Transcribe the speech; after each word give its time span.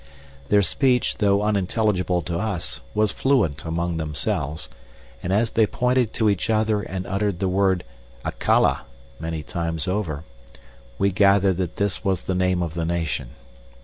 Their 0.49 0.63
speech, 0.63 1.19
though 1.19 1.43
unintelligible 1.43 2.23
to 2.23 2.39
us, 2.39 2.81
was 2.95 3.11
fluent 3.11 3.63
among 3.65 3.97
themselves, 3.97 4.67
and 5.21 5.31
as 5.31 5.51
they 5.51 5.67
pointed 5.67 6.11
to 6.13 6.27
each 6.27 6.49
other 6.49 6.81
and 6.81 7.05
uttered 7.05 7.37
the 7.37 7.47
word 7.47 7.83
"Accala" 8.25 8.79
many 9.19 9.43
times 9.43 9.87
over, 9.87 10.23
we 10.97 11.11
gathered 11.11 11.57
that 11.57 11.75
this 11.75 12.03
was 12.03 12.23
the 12.23 12.33
name 12.33 12.63
of 12.63 12.73
the 12.73 12.83
nation. 12.83 13.29